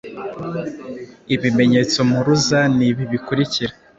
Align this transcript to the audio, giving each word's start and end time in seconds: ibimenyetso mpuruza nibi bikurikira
ibimenyetso 1.35 1.97
mpuruza 2.09 2.59
nibi 2.77 3.03
bikurikira 3.11 3.73